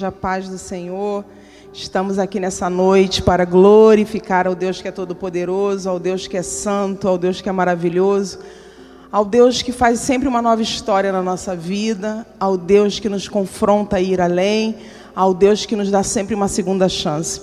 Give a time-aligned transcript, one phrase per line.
[0.00, 1.22] Amém, igreja, paz do Senhor.
[1.74, 6.42] Estamos aqui nessa noite para glorificar ao Deus que é todo-poderoso, ao Deus que é
[6.42, 8.38] santo, ao Deus que é maravilhoso,
[9.12, 13.28] ao Deus que faz sempre uma nova história na nossa vida, ao Deus que nos
[13.28, 14.76] confronta a ir além,
[15.14, 17.42] ao Deus que nos dá sempre uma segunda chance.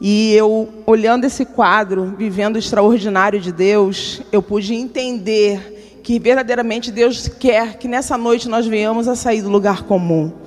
[0.00, 6.90] E eu, olhando esse quadro, vivendo o extraordinário de Deus, eu pude entender que verdadeiramente
[6.90, 10.41] Deus quer que nessa noite nós venhamos a sair do lugar comum.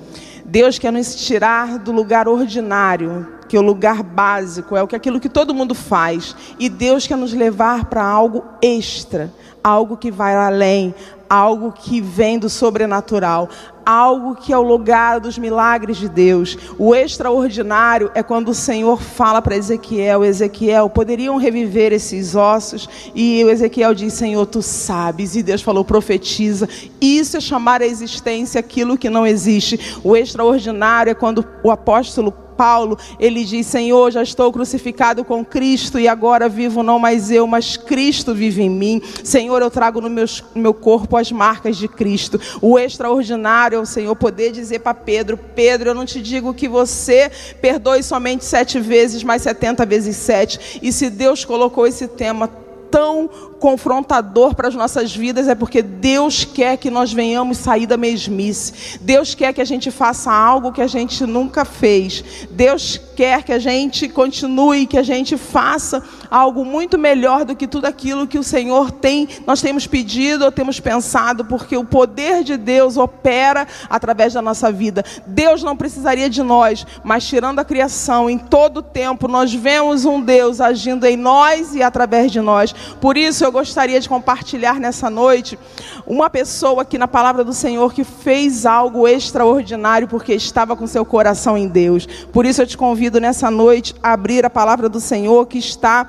[0.48, 4.96] Deus quer nos tirar do lugar ordinário, que é o lugar básico, é o que
[4.96, 9.32] aquilo que todo mundo faz, e Deus quer nos levar para algo extra,
[9.62, 10.94] algo que vai além,
[11.28, 13.48] algo que vem do sobrenatural,
[13.84, 16.56] algo que é o lugar dos milagres de Deus.
[16.78, 22.88] O extraordinário é quando o Senhor fala para Ezequiel: Ezequiel, poderiam reviver esses ossos?
[23.14, 25.36] E o Ezequiel diz: Senhor, tu sabes.
[25.36, 26.68] E Deus falou: profetiza.
[27.00, 30.00] Isso é chamar a existência aquilo que não existe.
[30.02, 35.98] O extraordinário é quando o apóstolo Paulo, ele diz: Senhor, já estou crucificado com Cristo
[35.98, 39.02] e agora vivo não mais eu, mas Cristo vive em mim.
[39.22, 42.40] Senhor, eu trago no meu, meu corpo as marcas de Cristo.
[42.60, 46.68] O extraordinário é o Senhor poder dizer para Pedro: Pedro, eu não te digo que
[46.68, 50.80] você perdoe somente sete vezes, mas setenta vezes sete.
[50.82, 52.48] E se Deus colocou esse tema
[52.90, 57.96] tão confrontador para as nossas vidas é porque Deus quer que nós venhamos sair da
[57.96, 58.98] mesmice.
[59.00, 62.22] Deus quer que a gente faça algo que a gente nunca fez.
[62.50, 67.66] Deus quer que a gente continue, que a gente faça algo muito melhor do que
[67.66, 72.44] tudo aquilo que o Senhor tem, nós temos pedido ou temos pensado, porque o poder
[72.44, 75.04] de Deus opera através da nossa vida.
[75.26, 80.04] Deus não precisaria de nós, mas tirando a criação, em todo o tempo nós vemos
[80.04, 82.74] um Deus agindo em nós e através de nós.
[83.00, 85.58] Por isso eu gostaria de compartilhar nessa noite
[86.06, 91.04] uma pessoa aqui na palavra do Senhor que fez algo extraordinário porque estava com seu
[91.04, 92.06] coração em Deus.
[92.32, 96.08] Por isso eu te convido nessa noite a abrir a palavra do Senhor que está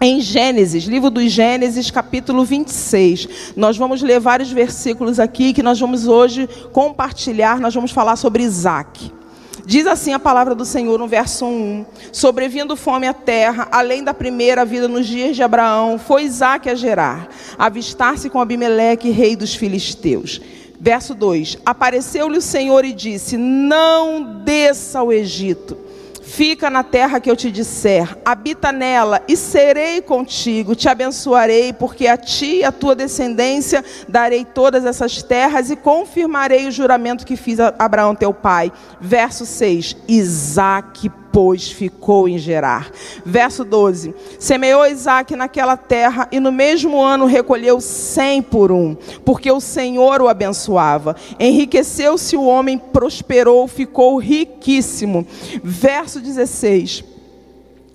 [0.00, 3.54] em Gênesis, livro dos Gênesis, capítulo 26.
[3.54, 8.42] Nós vamos ler vários versículos aqui que nós vamos hoje compartilhar, nós vamos falar sobre
[8.42, 9.19] Isaac.
[9.66, 14.14] Diz assim a palavra do Senhor no verso 1: Sobrevindo fome à terra, além da
[14.14, 17.28] primeira vida nos dias de Abraão, foi Isaac a gerar,
[17.58, 20.40] avistar-se com Abimeleque, rei dos filisteus.
[20.80, 25.89] Verso 2: Apareceu-lhe o Senhor e disse: Não desça ao Egito
[26.30, 32.06] Fica na terra que eu te disser, habita nela e serei contigo, te abençoarei, porque
[32.06, 37.36] a ti e a tua descendência darei todas essas terras e confirmarei o juramento que
[37.36, 38.70] fiz a Abraão teu pai.
[39.00, 42.90] Verso 6: Isaac, pois ficou em Gerar.
[43.24, 49.50] Verso 12: Semeou Isaac naquela terra e no mesmo ano recolheu cem por um, porque
[49.50, 51.16] o Senhor o abençoava.
[51.38, 55.26] Enriqueceu-se o homem, prosperou, ficou riquíssimo.
[55.62, 57.04] Verso 16: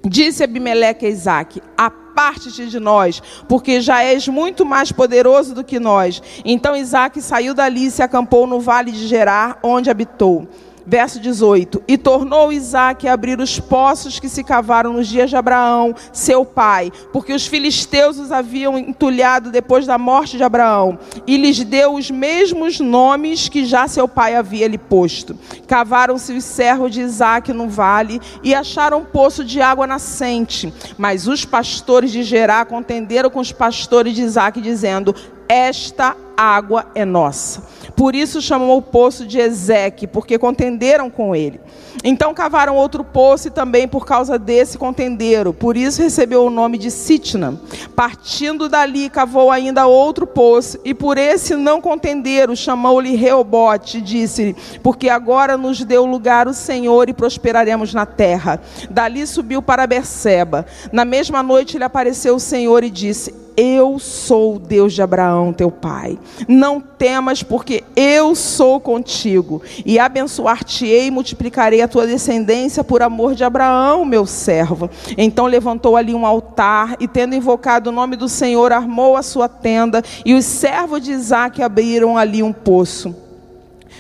[0.06, 5.80] Disse Abimeleque a Isaac: Aparte-te de nós, porque já és muito mais poderoso do que
[5.80, 6.22] nós.
[6.46, 10.48] Então Isaac saiu dali e se acampou no vale de Gerar, onde habitou.
[10.86, 15.36] Verso 18: E tornou Isaac a abrir os poços que se cavaram nos dias de
[15.36, 21.38] Abraão, seu pai, porque os filisteus os haviam entulhado depois da morte de Abraão, e
[21.38, 25.38] lhes deu os mesmos nomes que já seu pai havia lhe posto.
[25.68, 30.72] Cavaram-se os servos de Isaac no vale e acharam um poço de água nascente.
[30.98, 35.16] Mas os pastores de Gerá contenderam com os pastores de Isaac, dizendo:
[35.48, 37.64] esta água é nossa.
[37.96, 41.60] Por isso chamou o poço de Ezeque, porque contenderam com ele.
[42.04, 45.54] Então cavaram outro poço e também por causa desse contenderam.
[45.54, 47.60] Por isso recebeu o nome de Sitna.
[47.96, 52.56] Partindo dali, cavou ainda outro poço e por esse não contenderam.
[52.56, 58.62] Chamou-lhe Reobote e disse-lhe: Porque agora nos deu lugar o Senhor e prosperaremos na terra.
[58.90, 60.66] Dali subiu para Berseba.
[60.92, 65.54] Na mesma noite lhe apareceu o Senhor e disse: eu sou o Deus de Abraão,
[65.54, 66.18] teu pai.
[66.48, 69.62] Não temas, porque eu sou contigo.
[69.86, 74.90] E abençoar-te-ei e multiplicarei a tua descendência por amor de Abraão, meu servo.
[75.18, 79.48] Então levantou ali um altar e, tendo invocado o nome do Senhor, armou a sua
[79.48, 80.04] tenda.
[80.26, 83.25] E os servos de Isaac abriram ali um poço.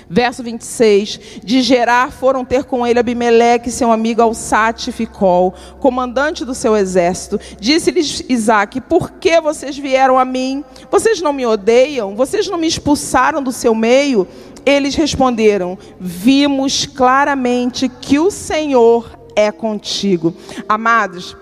[0.09, 6.53] Verso 26, de Gerar foram ter com ele Abimeleque, seu amigo Alsate Ficol, comandante do
[6.53, 7.39] seu exército.
[7.59, 10.63] Disse-lhes Isaac, por que vocês vieram a mim?
[10.91, 12.15] Vocês não me odeiam?
[12.15, 14.27] Vocês não me expulsaram do seu meio?
[14.65, 20.33] Eles responderam, vimos claramente que o Senhor é contigo.
[20.67, 21.35] Amados,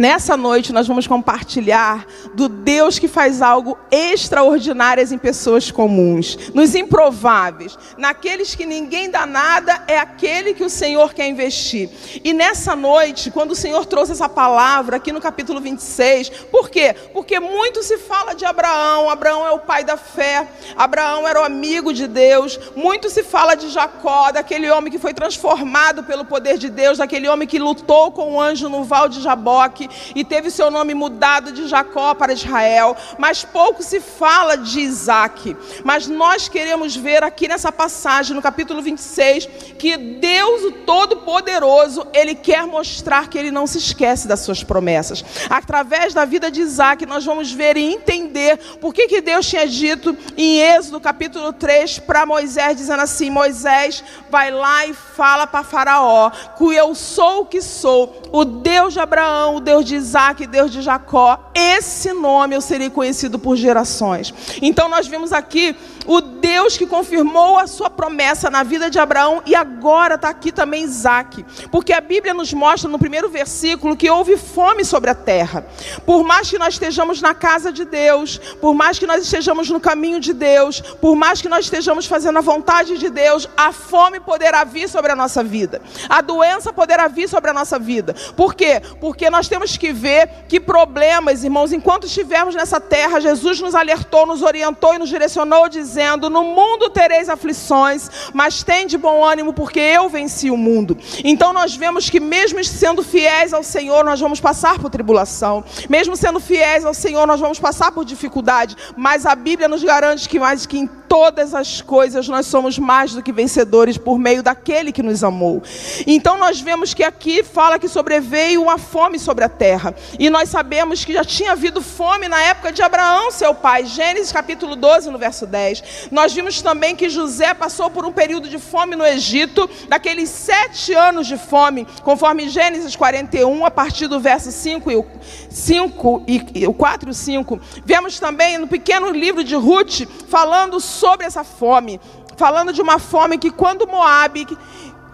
[0.00, 6.74] Nessa noite nós vamos compartilhar do Deus que faz algo extraordinário em pessoas comuns, nos
[6.74, 11.90] improváveis, naqueles que ninguém dá nada, é aquele que o Senhor quer investir.
[12.24, 16.96] E nessa noite, quando o Senhor trouxe essa palavra aqui no capítulo 26, por quê?
[17.12, 20.48] Porque muito se fala de Abraão, Abraão é o pai da fé,
[20.78, 25.12] Abraão era o amigo de Deus, muito se fala de Jacó, daquele homem que foi
[25.12, 29.20] transformado pelo poder de Deus, daquele homem que lutou com o anjo no val de
[29.20, 34.80] Jaboque e teve seu nome mudado de Jacó para Israel, mas pouco se fala de
[34.80, 35.56] Isaac.
[35.84, 39.48] Mas nós queremos ver aqui nessa passagem, no capítulo 26,
[39.78, 45.24] que Deus, o Todo-Poderoso, ele quer mostrar que ele não se esquece das suas promessas.
[45.48, 49.66] Através da vida de Isaac, nós vamos ver e entender por que, que Deus tinha
[49.66, 55.64] dito em Êxodo, capítulo 3, para Moisés, dizendo assim: Moisés, vai lá e fala para
[55.64, 59.94] Faraó que eu sou o que sou, o Deus de Abraão, o Deus Deus de
[59.94, 64.34] Isaac, Deus de Jacó, esse nome eu serei conhecido por gerações.
[64.60, 65.76] Então nós vimos aqui
[66.10, 70.50] o Deus que confirmou a sua promessa na vida de Abraão e agora está aqui
[70.50, 71.44] também Isaac.
[71.70, 75.64] Porque a Bíblia nos mostra no primeiro versículo que houve fome sobre a terra.
[76.04, 79.78] Por mais que nós estejamos na casa de Deus, por mais que nós estejamos no
[79.78, 84.18] caminho de Deus, por mais que nós estejamos fazendo a vontade de Deus, a fome
[84.18, 85.80] poderá vir sobre a nossa vida.
[86.08, 88.16] A doença poderá vir sobre a nossa vida.
[88.36, 88.82] Por quê?
[89.00, 94.26] Porque nós temos que ver que problemas, irmãos, enquanto estivermos nessa terra, Jesus nos alertou,
[94.26, 95.99] nos orientou e nos direcionou, dizendo:
[96.30, 100.96] No mundo tereis aflições, mas tem de bom ânimo, porque eu venci o mundo.
[101.24, 106.16] Então nós vemos que, mesmo sendo fiéis ao Senhor, nós vamos passar por tribulação, mesmo
[106.16, 110.38] sendo fiéis ao Senhor, nós vamos passar por dificuldade, mas a Bíblia nos garante que
[110.38, 114.92] mais que em todas as coisas nós somos mais do que vencedores por meio daquele
[114.92, 115.60] que nos amou.
[116.06, 119.92] Então nós vemos que aqui fala que sobreveio uma fome sobre a terra.
[120.20, 123.86] E nós sabemos que já tinha havido fome na época de Abraão, seu pai.
[123.86, 125.82] Gênesis capítulo 12, no verso 10.
[126.10, 130.92] Nós vimos também que José passou por um período de fome no Egito, daqueles sete
[130.92, 135.06] anos de fome, conforme Gênesis 41, a partir do verso 5 e o
[135.48, 137.60] 5 e o 4 e o 5.
[137.84, 142.00] Vemos também no pequeno livro de Ruth falando sobre essa fome,
[142.36, 144.46] falando de uma fome que quando Moabe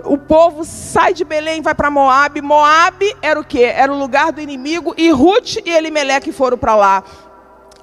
[0.05, 2.41] o povo sai de Belém vai para Moab.
[2.41, 3.63] Moab era o que?
[3.63, 7.05] Era o lugar do inimigo e Ruth e Elimeleque foram para lá.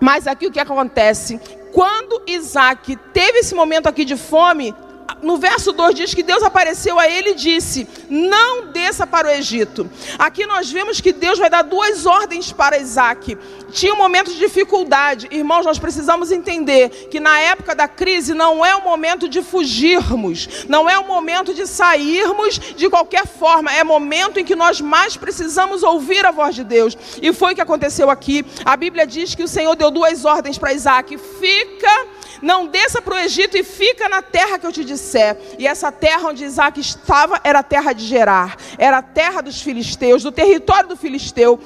[0.03, 1.39] Mas aqui o que acontece?
[1.71, 4.75] Quando Isaac teve esse momento aqui de fome,
[5.21, 9.31] no verso 2 diz que Deus apareceu a ele e disse: Não desça para o
[9.31, 9.89] Egito.
[10.19, 13.37] Aqui nós vemos que Deus vai dar duas ordens para Isaac.
[13.71, 15.27] Tinha um momento de dificuldade.
[15.31, 20.65] Irmãos, nós precisamos entender que na época da crise não é o momento de fugirmos,
[20.67, 25.17] não é o momento de sairmos de qualquer forma, é momento em que nós mais
[25.17, 26.97] precisamos ouvir a voz de Deus.
[27.21, 28.45] E foi o que aconteceu aqui.
[28.65, 32.07] A Bíblia diz que o Senhor deu duas ordens para Isaac: Fica
[32.43, 35.37] não desça para o Egito e fica na terra que eu te disser.
[35.57, 39.61] E essa terra onde Isaac estava era a terra de Gerar, era a terra dos
[39.61, 41.57] filisteus, do território do filisteu.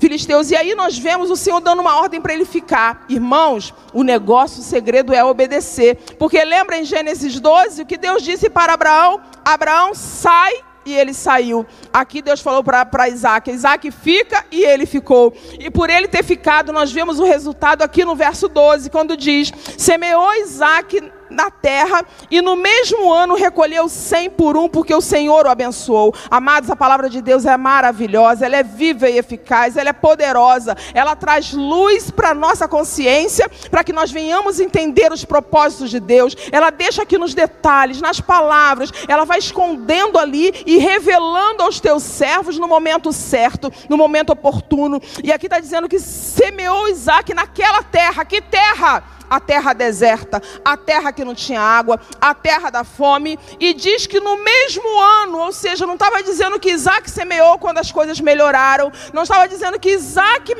[0.00, 3.04] Filisteus, e aí nós vemos o Senhor dando uma ordem para ele ficar.
[3.08, 5.96] Irmãos, o negócio, o segredo é obedecer.
[6.18, 11.14] Porque lembra em Gênesis 12 o que Deus disse para Abraão: Abraão, sai e ele
[11.14, 11.66] saiu.
[11.92, 15.32] Aqui Deus falou para Isaac: Isaac fica e ele ficou.
[15.58, 19.52] E por ele ter ficado, nós vemos o resultado aqui no verso 12, quando diz:
[19.76, 25.46] Semeou Isaac na terra e no mesmo ano recolheu cem por um, porque o Senhor
[25.46, 26.14] o abençoou.
[26.30, 30.76] Amados, a palavra de Deus é maravilhosa, ela é viva e eficaz, ela é poderosa,
[30.94, 36.00] ela traz luz para a nossa consciência, para que nós venhamos entender os propósitos de
[36.00, 36.36] Deus.
[36.50, 42.02] Ela deixa aqui nos detalhes, nas palavras, ela vai escondendo ali e revelando aos teus
[42.02, 45.00] servos no momento certo, no momento oportuno.
[45.22, 48.24] E aqui está dizendo que semeou Isaac naquela terra.
[48.24, 49.02] Que terra?
[49.32, 54.06] A terra deserta, a terra que não tinha água, a terra da fome, e diz
[54.06, 58.20] que no mesmo ano, ou seja, não estava dizendo que Isaac semeou quando as coisas
[58.20, 60.54] melhoraram, não estava dizendo que Isaac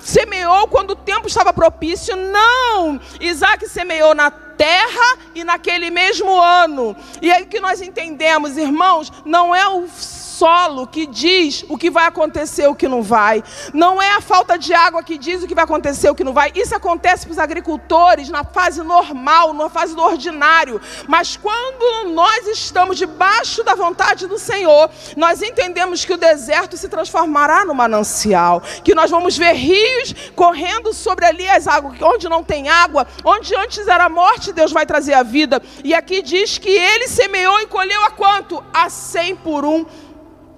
[0.00, 3.00] semeou quando o tempo estava propício, não!
[3.20, 6.96] Isaac semeou na terra e naquele mesmo ano.
[7.22, 9.86] E aí que nós entendemos, irmãos, não é o
[10.36, 13.42] solo que diz o que vai acontecer, o que não vai.
[13.72, 16.32] Não é a falta de água que diz o que vai acontecer, o que não
[16.32, 16.52] vai.
[16.54, 20.80] Isso acontece para os agricultores na fase normal, na fase do ordinário.
[21.08, 26.88] Mas quando nós estamos debaixo da vontade do Senhor, nós entendemos que o deserto se
[26.88, 32.44] transformará no manancial, que nós vamos ver rios correndo sobre ali as águas, onde não
[32.44, 35.62] tem água, onde antes era morte, Deus vai trazer a vida.
[35.82, 38.62] E aqui diz que ele semeou e colheu a quanto?
[38.72, 39.86] A cem por um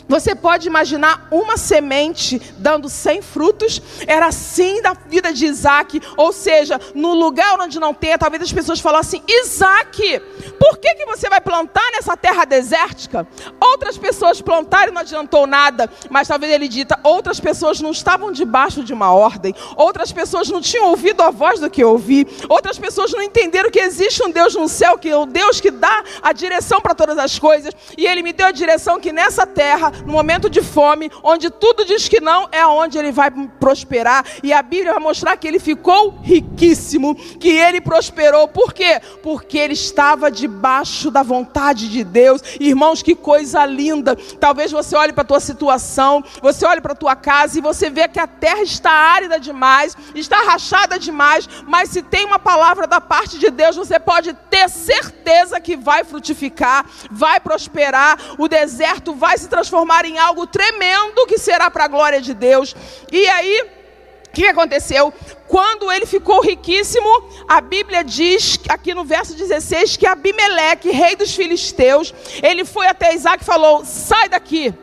[0.09, 3.83] Você pode imaginar uma semente dando 100 frutos?
[4.07, 6.01] Era assim da vida de Isaac.
[6.17, 10.21] Ou seja, no lugar onde não tem, talvez as pessoas falam assim: Isaac,
[10.59, 13.27] por que, que você vai plantar nessa terra desértica?
[13.61, 15.91] Outras pessoas plantaram e não adiantou nada.
[16.09, 19.55] Mas talvez ele dita: outras pessoas não estavam debaixo de uma ordem.
[19.77, 22.27] Outras pessoas não tinham ouvido a voz do que eu ouvi.
[22.49, 25.71] Outras pessoas não entenderam que existe um Deus no céu, que é o Deus que
[25.71, 27.75] dá a direção para todas as coisas.
[27.97, 31.85] E ele me deu a direção que nessa terra no momento de fome, onde tudo
[31.85, 34.25] diz que não, é onde ele vai prosperar.
[34.43, 38.49] E a Bíblia vai mostrar que ele ficou riquíssimo, que ele prosperou.
[38.49, 39.01] Por quê?
[39.23, 42.43] Porque ele estava debaixo da vontade de Deus.
[42.61, 44.17] Irmãos, que coisa linda.
[44.41, 47.91] Talvez você olhe para a tua situação, você olhe para a tua casa e você
[47.91, 52.87] vê que a terra está árida demais, está rachada demais, mas se tem uma palavra
[52.87, 59.15] da parte de Deus, você pode ter certeza que vai frutificar, vai prosperar, o deserto
[59.15, 62.77] vai se transformar transformar em algo tremendo que será para a glória de Deus.
[63.11, 63.63] E aí,
[64.27, 65.13] o que aconteceu?
[65.49, 67.09] Quando ele ficou riquíssimo,
[67.49, 73.15] a Bíblia diz, aqui no verso 16, que Abimeleque, rei dos filisteus, ele foi até
[73.15, 74.75] Isaac e falou: sai daqui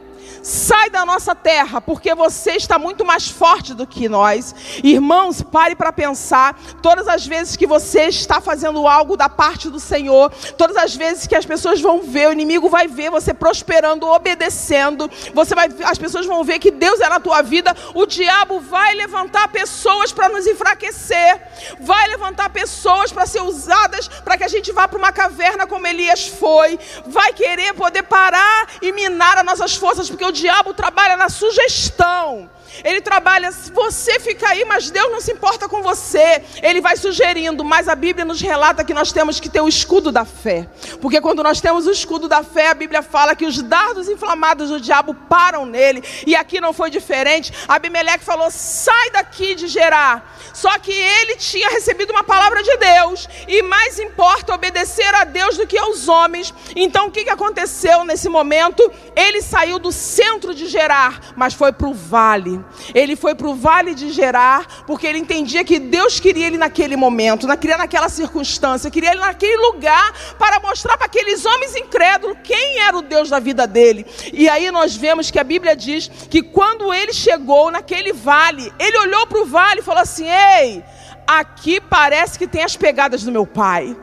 [0.45, 4.53] sai da nossa terra, porque você está muito mais forte do que nós.
[4.83, 9.79] Irmãos, pare para pensar, todas as vezes que você está fazendo algo da parte do
[9.79, 14.05] Senhor, todas as vezes que as pessoas vão ver, o inimigo vai ver você prosperando,
[14.07, 18.59] obedecendo, você vai, as pessoas vão ver que Deus é na tua vida, o diabo
[18.59, 21.41] vai levantar pessoas para nos enfraquecer,
[21.79, 25.87] vai levantar pessoas para ser usadas para que a gente vá para uma caverna como
[25.87, 31.17] Elias foi, vai querer poder parar e minar as nossas forças, porque o diabo trabalha
[31.17, 32.49] na sugestão.
[32.83, 36.41] Ele trabalha, você fica aí, mas Deus não se importa com você.
[36.61, 40.11] Ele vai sugerindo, mas a Bíblia nos relata que nós temos que ter o escudo
[40.11, 40.67] da fé.
[41.01, 44.69] Porque quando nós temos o escudo da fé, a Bíblia fala que os dardos inflamados
[44.69, 46.03] do diabo param nele.
[46.25, 47.53] E aqui não foi diferente.
[47.67, 50.35] Abimeleque falou: sai daqui de Gerar.
[50.53, 53.27] Só que ele tinha recebido uma palavra de Deus.
[53.47, 56.53] E mais importa obedecer a Deus do que aos homens.
[56.75, 58.91] Então o que aconteceu nesse momento?
[59.15, 62.64] Ele saiu do centro de Gerar, mas foi para o vale.
[62.93, 66.95] Ele foi para o vale de Gerar, porque ele entendia que Deus queria ele naquele
[66.95, 72.79] momento, queria naquela circunstância, queria ele naquele lugar para mostrar para aqueles homens incrédulos quem
[72.79, 74.05] era o Deus da vida dele.
[74.31, 78.97] E aí nós vemos que a Bíblia diz que quando ele chegou naquele vale, ele
[78.99, 80.83] olhou para o vale e falou assim: Ei,
[81.27, 83.95] aqui parece que tem as pegadas do meu pai.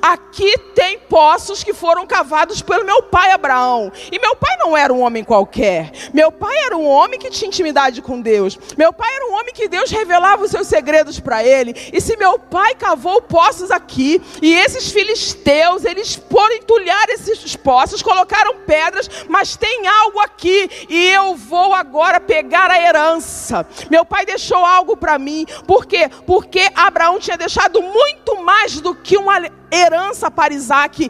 [0.00, 3.92] Aqui tem poços que foram cavados pelo meu pai Abraão.
[4.10, 5.90] E meu pai não era um homem qualquer.
[6.12, 8.58] Meu pai era um homem que tinha intimidade com Deus.
[8.76, 11.74] Meu pai era um homem que Deus revelava os seus segredos para ele.
[11.92, 18.02] E se meu pai cavou poços aqui, e esses filisteus, eles foram entulhar esses poços,
[18.02, 23.66] colocaram pedras, mas tem algo aqui, e eu vou agora pegar a herança.
[23.90, 25.46] Meu pai deixou algo para mim.
[25.66, 26.10] Por quê?
[26.26, 29.30] Porque Abraão tinha deixado muito mais do que um
[29.70, 31.08] herança para Isaac.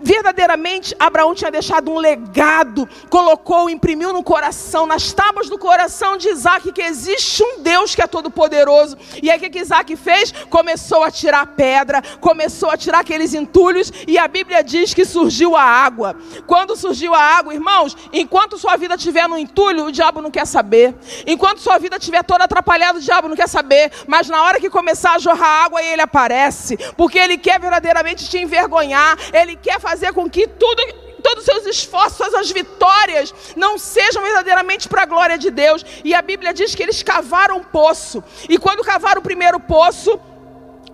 [0.00, 6.28] Verdadeiramente, Abraão tinha deixado um legado, colocou, imprimiu no coração, nas tábuas do coração de
[6.28, 8.96] Isaac, que existe um Deus que é todo-poderoso.
[9.22, 10.32] E aí o que, Isaac fez?
[10.48, 15.54] Começou a tirar pedra, começou a tirar aqueles entulhos, e a Bíblia diz que surgiu
[15.56, 16.16] a água.
[16.46, 20.46] Quando surgiu a água, irmãos, enquanto sua vida estiver no entulho, o diabo não quer
[20.46, 20.94] saber.
[21.26, 23.92] Enquanto sua vida estiver toda atrapalhada, o diabo não quer saber.
[24.06, 28.28] Mas na hora que começar a jorrar água, ele aparece, porque ele quer verdadeiramente verdadeiramente
[28.28, 33.76] te envergonhar, Ele quer fazer com que tudo todos os seus esforços, as vitórias, não
[33.76, 35.84] sejam verdadeiramente para a glória de Deus.
[36.04, 38.22] E a Bíblia diz que eles cavaram um poço.
[38.48, 40.18] E quando cavaram o primeiro poço,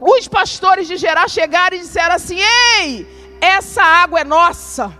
[0.01, 2.39] os pastores de Gerar chegaram e disseram assim:
[2.81, 3.07] Ei,
[3.41, 4.93] essa água é nossa.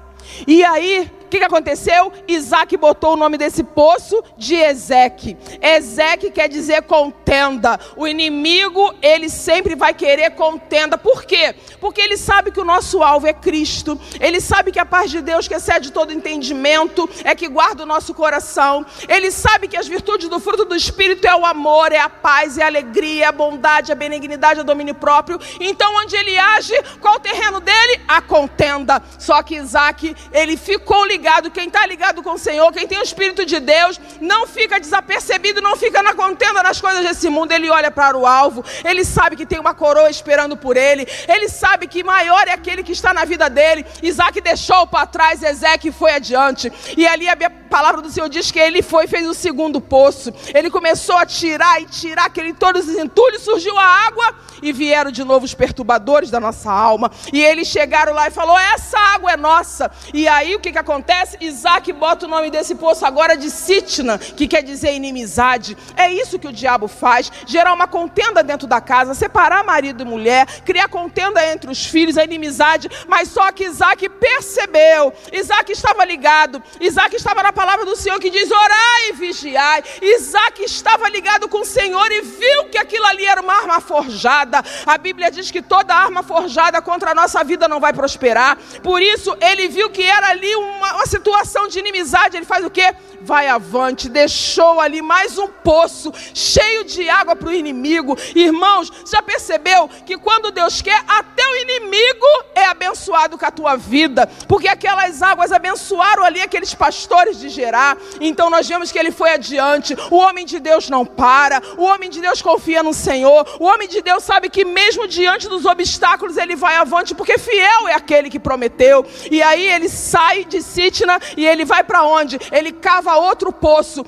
[0.47, 2.13] E aí, que, que aconteceu?
[2.29, 5.37] Isaac botou o nome desse poço de Ezeque.
[5.61, 7.79] Ezeque quer dizer contenda.
[7.97, 10.97] O inimigo, ele sempre vai querer contenda.
[10.97, 11.55] Por quê?
[11.81, 13.99] Porque ele sabe que o nosso alvo é Cristo.
[14.21, 17.87] Ele sabe que a paz de Deus, que excede todo entendimento, é que guarda o
[17.87, 18.87] nosso coração.
[19.09, 22.59] Ele sabe que as virtudes do fruto do Espírito é o amor, é a paz,
[22.59, 25.41] é a alegria, é a bondade, a benignidade, o domínio próprio.
[25.59, 28.03] Então, onde ele age, qual o terreno dele?
[28.07, 29.03] A contenda.
[29.19, 32.99] Só que Isaac, ele ficou ligado ligado, quem está ligado com o Senhor, quem tem
[32.99, 37.51] o Espírito de Deus, não fica desapercebido, não fica na contenda das coisas desse mundo.
[37.51, 41.49] Ele olha para o alvo, ele sabe que tem uma coroa esperando por ele, ele
[41.49, 43.87] sabe que maior é aquele que está na vida dele.
[44.03, 46.71] Isaac deixou para trás, Ezequiel foi adiante.
[46.95, 47.37] E ali a
[47.71, 50.31] palavra do Senhor diz que ele foi e fez o segundo poço.
[50.55, 55.11] Ele começou a tirar e tirar aquele todos os entulhos, surgiu a água e vieram
[55.11, 57.11] de novo os perturbadores da nossa alma.
[57.33, 59.91] E eles chegaram lá e falou: "Essa água é nossa".
[60.13, 61.04] E aí o que que acontece?
[61.05, 61.37] Acontece?
[61.41, 65.77] Isaac bota o nome desse poço agora de Sitna, que quer dizer inimizade.
[65.97, 70.07] É isso que o diabo faz: gerar uma contenda dentro da casa, separar marido e
[70.07, 72.89] mulher, criar contenda entre os filhos, a inimizade.
[73.07, 78.31] Mas só que Isaac percebeu, Isaac estava ligado, Isaac estava na palavra do Senhor que
[78.31, 79.85] diz: orai e vigiai.
[80.01, 84.63] Isaac estava ligado com o Senhor e viu que aquilo ali era uma arma forjada.
[84.87, 88.57] A Bíblia diz que toda arma forjada contra a nossa vida não vai prosperar.
[88.83, 92.37] Por isso, ele viu que era ali uma, uma situação de inimizade.
[92.37, 92.95] Ele faz o quê?
[93.21, 98.17] Vai avante, deixou ali mais um poço cheio de água para o inimigo.
[98.35, 103.77] Irmãos, já percebeu que quando Deus quer, até o inimigo é abençoado com a tua
[103.77, 107.97] vida, porque aquelas águas abençoaram ali aqueles pastores de Gerar.
[108.21, 109.97] Então nós vemos que ele foi adiante.
[110.11, 113.89] O homem de Deus não para, o homem de Deus confia no Senhor, o homem
[113.89, 118.29] de Deus sabe que mesmo diante dos obstáculos ele vai avante, porque fiel é aquele
[118.29, 119.07] que prometeu.
[119.31, 122.39] E aí ele sai de Sitna e ele vai para onde?
[122.53, 124.05] Ele cava outro poço.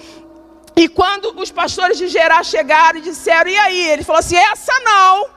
[0.76, 3.88] E quando os pastores de Gerar chegaram e disseram, e aí?
[3.88, 5.28] Ele falou assim: essa não,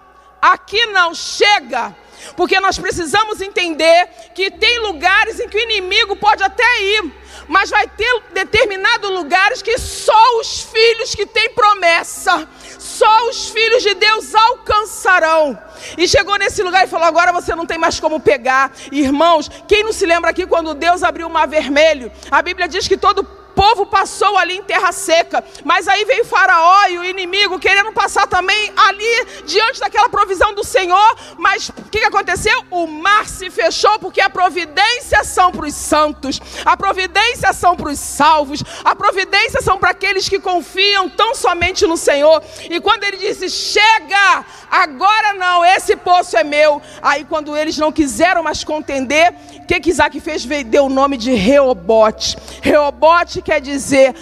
[0.41, 1.95] aqui não, chega.
[2.35, 7.13] Porque nós precisamos entender que tem lugares em que o inimigo pode até ir,
[7.49, 13.81] mas vai ter determinados lugares que só os filhos que têm promessa, só os filhos
[13.81, 15.59] de Deus alcançarão.
[15.97, 18.71] E chegou nesse lugar e falou: agora você não tem mais como pegar.
[18.91, 22.11] Irmãos, quem não se lembra aqui quando Deus abriu o mar vermelho?
[22.29, 26.87] A Bíblia diz que todo povo passou ali em terra seca, mas aí veio Faraó
[26.87, 31.15] e o inimigo querendo passar também ali diante daquela provisão do Senhor.
[31.37, 32.63] Mas o que, que aconteceu?
[32.71, 37.89] O mar se fechou porque a providência são para os santos, a providência são para
[37.89, 42.41] os salvos, a providência são para aqueles que confiam tão somente no Senhor.
[42.69, 46.81] E quando ele disse: Chega, agora não, esse poço é meu.
[47.01, 50.45] Aí quando eles não quiseram mais contender, o que, que Isaac fez?
[50.45, 52.37] Deu o nome de Reobote.
[52.61, 54.13] Reobote quer dizer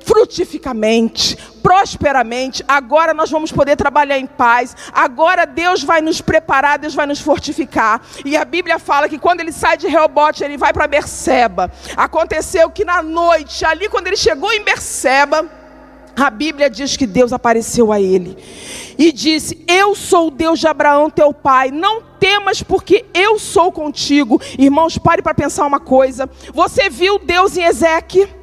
[0.00, 2.64] frutificamente, prosperamente.
[2.66, 4.74] Agora nós vamos poder trabalhar em paz.
[4.94, 8.00] Agora Deus vai nos preparar, Deus vai nos fortificar.
[8.24, 11.70] E a Bíblia fala que quando ele sai de Reobote, ele vai para Berseba.
[11.96, 15.44] Aconteceu que na noite, ali quando ele chegou em Berseba,
[16.16, 18.38] a Bíblia diz que Deus apareceu a ele
[18.96, 21.70] e disse: Eu sou o Deus de Abraão, teu pai.
[21.70, 24.40] Não temas, porque eu sou contigo.
[24.58, 26.30] Irmãos, pare para pensar uma coisa.
[26.54, 28.35] Você viu Deus em Ezequiel?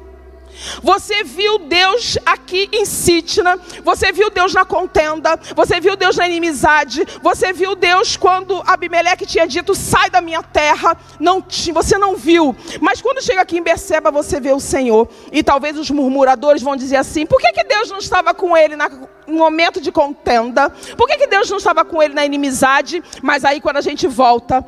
[0.82, 6.26] Você viu Deus aqui em Sitna, você viu Deus na contenda, você viu Deus na
[6.26, 10.96] inimizade, você viu Deus quando Abimeleque tinha dito: sai da minha terra.
[11.18, 12.54] Não, você não viu.
[12.80, 15.08] Mas quando chega aqui em Beceba, você vê o Senhor.
[15.32, 18.76] E talvez os murmuradores vão dizer assim: por que, que Deus não estava com ele
[18.76, 18.88] na,
[19.26, 20.70] no momento de contenda?
[20.96, 23.02] Por que, que Deus não estava com ele na inimizade?
[23.22, 24.64] Mas aí quando a gente volta,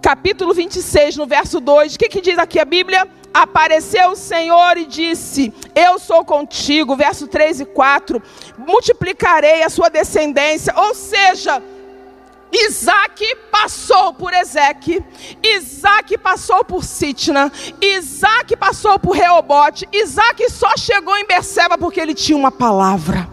[0.00, 3.08] capítulo 26, no verso 2, o que, que diz aqui a Bíblia?
[3.32, 6.96] Apareceu o Senhor e disse: Eu sou contigo.
[6.96, 8.22] Verso 3 e 4:
[8.58, 10.72] multiplicarei a sua descendência.
[10.76, 11.62] Ou seja,
[12.52, 15.02] Isaac passou por Ezeque,
[15.42, 22.14] Isaac passou por Sitna, Isaac passou por Reobote, Isaac só chegou em Berseba porque ele
[22.14, 23.28] tinha uma palavra.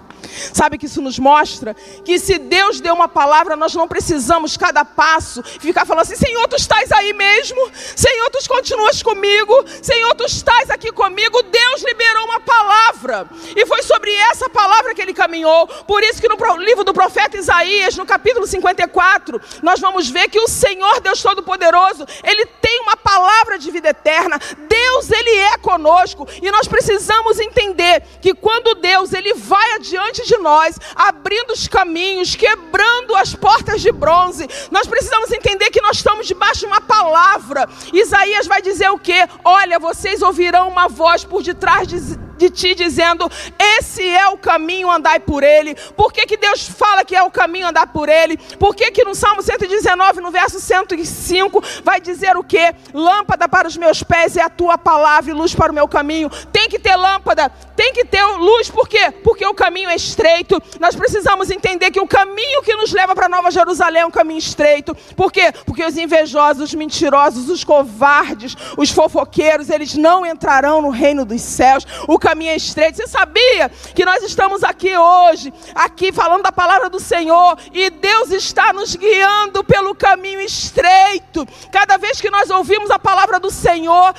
[0.54, 4.84] Sabe que isso nos mostra que se Deus deu uma palavra, nós não precisamos cada
[4.84, 7.60] passo ficar falando assim: Senhor, tu estás aí mesmo,
[7.96, 11.42] Senhor, tu continuas comigo, Senhor, tu estás aqui comigo.
[11.44, 15.68] Deus liberou uma palavra, e foi sobre essa palavra que ele caminhou.
[15.68, 20.40] Por isso que no livro do profeta Isaías, no capítulo 54, nós vamos ver que
[20.40, 24.40] o Senhor, Deus Todo-Poderoso, ele tem uma palavra de vida eterna.
[24.68, 30.38] Deus, ele é conosco, e nós precisamos entender que quando Deus ele vai adiante de
[30.38, 34.48] nós, abrindo os caminhos, quebrando as portas de bronze.
[34.72, 37.68] Nós precisamos entender que nós estamos debaixo de uma palavra.
[37.92, 39.28] Isaías vai dizer o quê?
[39.44, 42.00] Olha, vocês ouvirão uma voz por detrás de
[42.40, 45.76] de ti dizendo: Esse é o caminho, andai por ele.
[45.96, 48.38] Por que, que Deus fala que é o caminho, andar por ele?
[48.58, 52.74] Por que, que no Salmo 119, no verso 105, vai dizer o que?
[52.94, 56.30] Lâmpada para os meus pés é a tua palavra e luz para o meu caminho.
[56.52, 59.12] Tem que ter lâmpada, tem que ter luz, por quê?
[59.24, 60.62] Porque o caminho é estreito.
[60.80, 64.40] Nós precisamos entender que o caminho que nos leva para Nova Jerusalém é um caminho
[64.40, 64.96] estreito.
[65.16, 65.52] Por quê?
[65.66, 71.42] Porque os invejosos, os mentirosos, os covardes, os fofoqueiros, eles não entrarão no reino dos
[71.42, 71.86] céus.
[72.08, 72.98] O caminho é estreito.
[72.98, 78.32] Você sabia que nós estamos aqui hoje, aqui falando da palavra do Senhor, e Deus
[78.32, 81.48] está nos guiando pelo caminho estreito.
[81.72, 84.14] Cada vez que nós ouvimos a palavra do Senhor,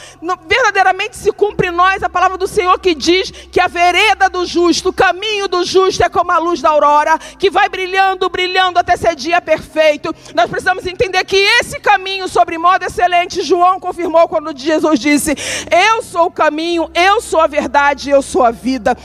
[0.47, 4.47] verdadeiramente se cumpre em nós a palavra do Senhor que diz que a vereda do
[4.47, 8.79] justo, o caminho do justo é como a luz da aurora, que vai brilhando, brilhando
[8.79, 10.15] até ser dia perfeito.
[10.35, 15.35] Nós precisamos entender que esse caminho, sobre modo excelente, João confirmou quando Jesus disse:
[15.71, 18.97] Eu sou o caminho, eu sou a verdade, eu sou a vida.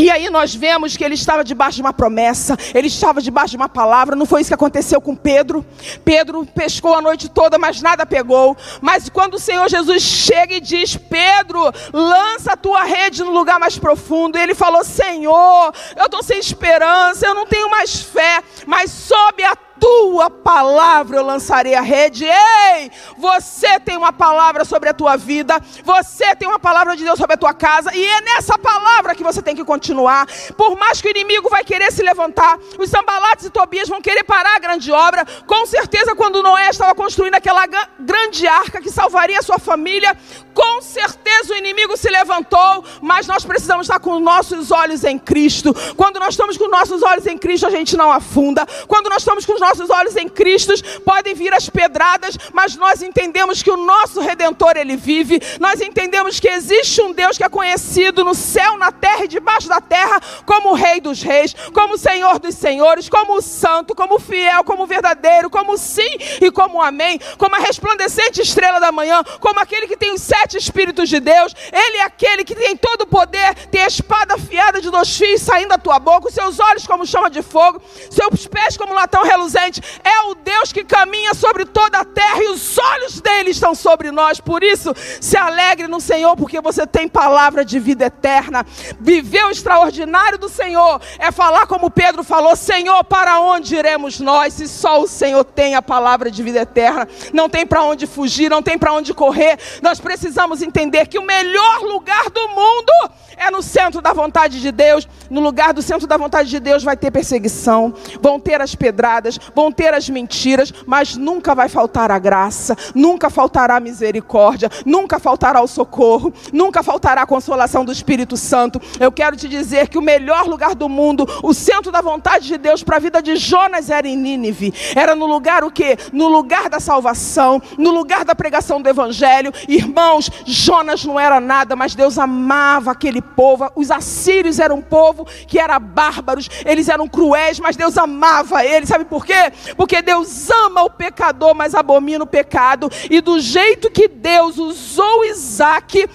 [0.00, 3.56] E aí nós vemos que ele estava debaixo de uma promessa, ele estava debaixo de
[3.56, 4.14] uma palavra.
[4.14, 5.66] Não foi isso que aconteceu com Pedro.
[6.04, 8.56] Pedro pescou a noite toda, mas nada pegou.
[8.80, 11.60] Mas quando o Senhor Jesus chega e diz: Pedro,
[11.92, 14.38] lança a tua rede no lugar mais profundo.
[14.38, 19.42] E ele falou: Senhor, eu estou sem esperança, eu não tenho mais fé, mas sobe
[19.42, 22.24] a tua palavra eu lançarei a rede.
[22.24, 27.18] Ei, você tem uma palavra sobre a tua vida, você tem uma palavra de Deus
[27.18, 30.26] sobre a tua casa, e é nessa palavra que você tem que continuar.
[30.56, 34.24] Por mais que o inimigo vai querer se levantar, os sambalates e Tobias vão querer
[34.24, 35.24] parar a grande obra.
[35.46, 37.64] Com certeza, quando Noé estava construindo aquela
[37.98, 40.16] grande arca que salvaria a sua família,
[40.54, 45.74] com certeza o inimigo se levantou, mas nós precisamos estar com nossos olhos em Cristo.
[45.96, 48.66] Quando nós estamos com nossos olhos em Cristo, a gente não afunda.
[48.86, 50.72] Quando nós estamos com os nossos olhos em Cristo,
[51.04, 55.40] podem vir as pedradas, mas nós entendemos que o nosso redentor ele vive.
[55.60, 59.68] Nós entendemos que existe um Deus que é conhecido no céu, na terra e debaixo
[59.68, 63.94] da terra como o Rei dos Reis, como o Senhor dos Senhores, como o Santo,
[63.94, 67.58] como o fiel, como o verdadeiro, como o sim e como o amém, como a
[67.58, 71.54] resplandecente estrela da manhã, como aquele que tem os sete espíritos de Deus.
[71.70, 75.42] Ele é aquele que tem todo o poder, tem a espada afiada de dois fios
[75.42, 79.22] saindo da tua boca, os seus olhos como chama de fogo, seus pés como latão
[79.22, 79.57] reluzente
[80.04, 84.10] é o Deus que caminha sobre toda a terra e os olhos dele estão sobre
[84.10, 84.40] nós.
[84.40, 88.64] Por isso, se alegre no Senhor, porque você tem palavra de vida eterna.
[89.00, 94.54] Viver o extraordinário do Senhor é falar como Pedro falou: Senhor, para onde iremos nós?
[94.54, 98.50] Se só o Senhor tem a palavra de vida eterna, não tem para onde fugir,
[98.50, 99.58] não tem para onde correr.
[99.82, 102.92] Nós precisamos entender que o melhor lugar do mundo
[103.38, 105.08] é no centro da vontade de Deus.
[105.30, 109.38] No lugar do centro da vontade de Deus vai ter perseguição, vão ter as pedradas,
[109.54, 115.18] vão ter as mentiras, mas nunca vai faltar a graça, nunca faltará a misericórdia, nunca
[115.18, 118.80] faltará o socorro, nunca faltará a consolação do Espírito Santo.
[118.98, 122.58] Eu quero te dizer que o melhor lugar do mundo, o centro da vontade de
[122.58, 124.72] Deus para a vida de Jonas era em Nínive.
[124.94, 125.96] Era no lugar o quê?
[126.12, 129.52] No lugar da salvação, no lugar da pregação do evangelho.
[129.68, 133.70] Irmãos, Jonas não era nada, mas Deus amava aquele povo.
[133.76, 138.88] Os assírios eram um povo que era bárbaros, eles eram cruéis, mas Deus amava eles.
[138.88, 139.52] Sabe por quê?
[139.76, 142.90] Porque Deus ama o pecador, mas abomina o pecado.
[143.10, 146.08] E do jeito que Deus usou Isaac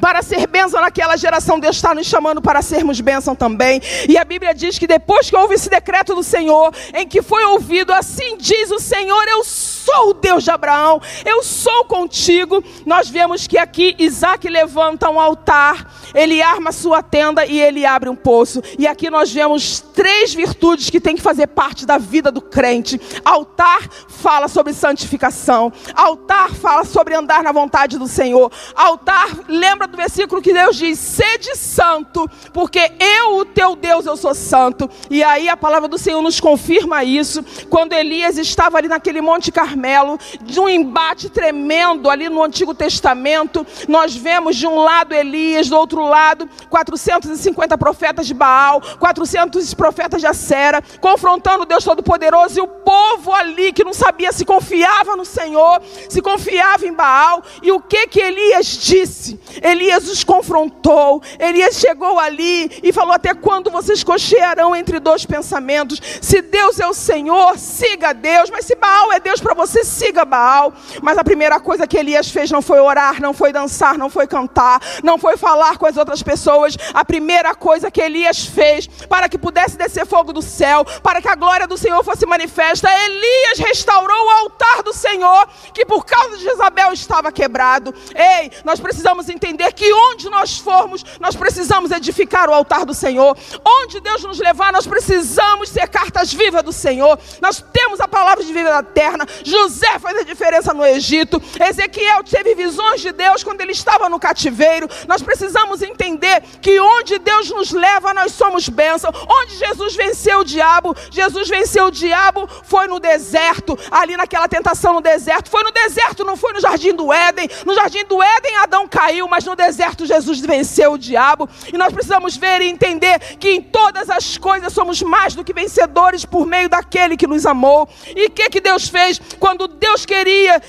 [0.00, 3.80] para ser bênção naquela geração, Deus está nos chamando para sermos bênção também.
[4.08, 7.44] E a Bíblia diz que depois que houve esse decreto do Senhor, em que foi
[7.44, 12.62] ouvido, assim diz o Senhor: Eu sou o Deus de Abraão, eu sou contigo.
[12.84, 18.08] Nós vemos que aqui Isaac levanta um altar, ele arma sua tenda e ele abre
[18.08, 18.62] um poço.
[18.78, 23.00] E aqui nós vemos três virtudes que tem que fazer parte da vida do crente:
[23.24, 29.96] altar fala sobre santificação, altar fala sobre andar na vontade do Senhor, altar lembra do
[29.96, 34.88] versículo que Deus diz: sede santo, porque eu, o teu Deus, eu sou santo.
[35.10, 39.50] E aí a palavra do Senhor nos confirma isso, quando Elias estava ali naquele Monte
[39.50, 43.66] Carmelo, de um embate tremendo ali no Antigo Testamento.
[43.88, 50.20] Nós vemos de um lado Elias, do outro lado 450 profetas de Baal, 400 profetas
[50.20, 55.24] de Acera, confrontando Deus Todo-Poderoso e o povo ali que não sabia se confiava no
[55.24, 57.42] Senhor, se confiava em Baal.
[57.62, 59.40] E o que que Elias disse?
[59.74, 61.20] Elias os confrontou.
[61.38, 66.00] Elias chegou ali e falou: Até quando vocês cochearão entre dois pensamentos?
[66.22, 68.50] Se Deus é o Senhor, siga Deus.
[68.50, 70.72] Mas se Baal é Deus para você, siga Baal.
[71.02, 74.26] Mas a primeira coisa que Elias fez não foi orar, não foi dançar, não foi
[74.26, 76.76] cantar, não foi falar com as outras pessoas.
[76.92, 81.28] A primeira coisa que Elias fez para que pudesse descer fogo do céu, para que
[81.28, 86.36] a glória do Senhor fosse manifesta, Elias restaurou o altar do Senhor, que por causa
[86.36, 87.92] de Jezabel estava quebrado.
[88.14, 93.36] Ei, nós precisamos entender que onde nós formos, nós precisamos edificar o altar do Senhor.
[93.64, 97.18] onde Deus nos levar, nós precisamos ser cartas vivas do Senhor.
[97.40, 99.26] Nós temos a palavra de vida eterna.
[99.42, 101.40] José faz a diferença no Egito.
[101.60, 104.88] Ezequiel teve visões de Deus quando ele estava no cativeiro.
[105.06, 109.10] Nós precisamos entender que onde Deus nos leva, nós somos bênção.
[109.28, 114.94] Onde Jesus venceu o diabo, Jesus venceu o diabo, foi no deserto, ali naquela tentação
[114.94, 115.50] no deserto.
[115.50, 117.48] Foi no deserto, não foi no jardim do Éden.
[117.64, 121.48] No jardim do Éden, Adão caiu, mas no deserto, Jesus venceu o diabo.
[121.72, 125.52] E nós precisamos ver e entender que em todas as coisas somos mais do que
[125.52, 127.88] vencedores por meio daquele que nos amou.
[128.14, 129.20] E o que, que Deus fez?
[129.38, 130.60] Quando Deus queria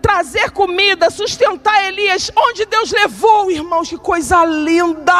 [0.00, 5.12] trazer comida, sustentar Elias, onde Deus levou, irmãos, que coisa linda!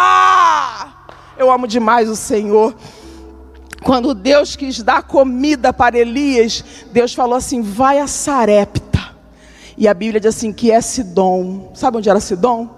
[1.36, 2.74] Eu amo demais o Senhor.
[3.82, 9.14] Quando Deus quis dar comida para Elias, Deus falou assim: vai a Sarepta.
[9.76, 11.70] E a Bíblia diz assim: que é Sidom.
[11.74, 12.77] Sabe onde era Sidom?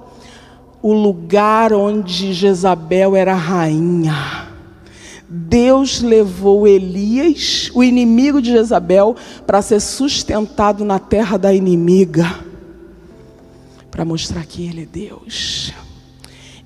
[0.82, 4.48] O lugar onde Jezabel era rainha.
[5.32, 9.14] Deus levou Elias, o inimigo de Jezabel,
[9.46, 12.40] para ser sustentado na terra da inimiga,
[13.92, 15.72] para mostrar que Ele é Deus,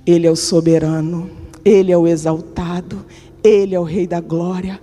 [0.06, 1.30] Ele é o soberano,
[1.62, 3.04] Ele é o exaltado,
[3.44, 4.80] Ele é o Rei da glória.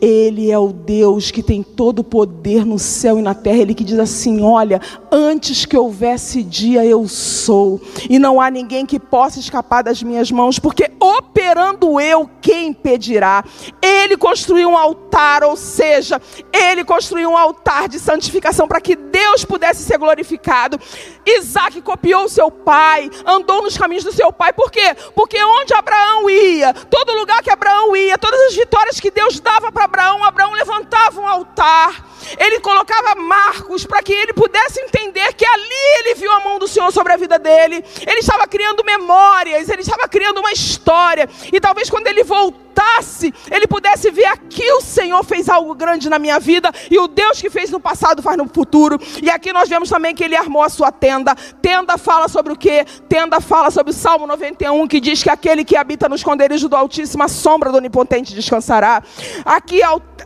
[0.00, 3.58] Ele é o Deus que tem todo o poder no céu e na terra.
[3.58, 4.80] Ele que diz assim: Olha,
[5.12, 10.30] antes que houvesse dia, eu sou, e não há ninguém que possa escapar das minhas
[10.30, 13.44] mãos, porque operando eu, quem impedirá?
[13.82, 16.18] Ele construiu um altar, ou seja,
[16.58, 20.80] ele construiu um altar de santificação para que Deus pudesse ser glorificado.
[21.26, 24.94] Isaac copiou seu pai, andou nos caminhos do seu pai, por quê?
[25.14, 29.70] Porque onde Abraão ia, todo lugar que Abraão ia, todas as vitórias que Deus dava
[29.70, 32.06] para Abraão, Abraão levantava um altar.
[32.38, 36.66] Ele colocava marcos para que ele pudesse entender que ali ele viu a mão do
[36.66, 37.84] Senhor sobre a vida dele.
[38.06, 41.28] Ele estava criando memórias, ele estava criando uma história.
[41.52, 46.18] E talvez quando ele voltasse, ele pudesse ver aqui o Senhor fez algo grande na
[46.18, 46.47] minha vida
[46.90, 48.98] e o Deus que fez no passado faz no futuro.
[49.22, 51.34] E aqui nós vemos também que ele armou a sua tenda.
[51.60, 52.84] Tenda fala sobre o que?
[53.08, 56.76] Tenda fala sobre o Salmo 91 que diz que aquele que habita no esconderijo do
[56.76, 59.02] Altíssimo, a sombra do Onipotente descansará.
[59.44, 59.80] Aqui,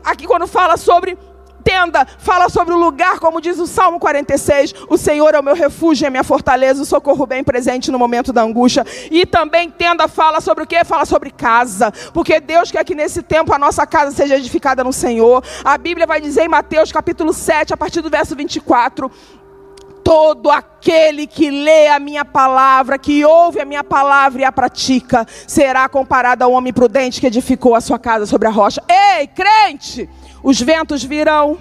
[0.04, 1.18] aqui quando fala sobre
[1.62, 5.54] tenda fala sobre o lugar, como diz o Salmo 46, o Senhor é o meu
[5.54, 8.84] refúgio, é minha fortaleza, o socorro bem presente no momento da angústia.
[9.10, 10.82] E também tenda fala sobre o que?
[10.84, 14.92] Fala sobre casa, porque Deus quer que nesse tempo a nossa casa seja edificada no
[14.92, 15.42] Senhor.
[15.64, 19.10] A Bíblia vai dizer em Mateus capítulo 7, a partir do verso 24,
[20.12, 25.26] todo aquele que lê a minha palavra, que ouve a minha palavra e a pratica,
[25.46, 28.82] será comparado ao homem prudente que edificou a sua casa sobre a rocha.
[28.86, 30.06] Ei, crente!
[30.42, 31.56] os ventos virão,